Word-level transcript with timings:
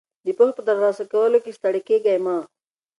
د 0.25 0.27
پوهې 0.37 0.53
په 0.57 0.61
ترلاسه 0.67 1.03
کولو 1.11 1.37
کې 1.43 1.57
ستړي 1.57 1.81
مه 2.25 2.35
ږئ. 2.41 2.45